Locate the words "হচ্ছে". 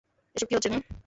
0.55-0.69